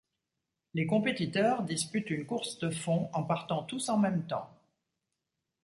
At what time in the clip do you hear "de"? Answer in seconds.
2.57-2.71